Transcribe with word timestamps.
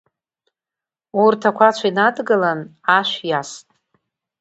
Урҭ 1.23 1.41
ақәацә 1.49 1.83
инадгылан, 1.89 2.59
ашә 2.97 3.15
иаст. 3.29 3.67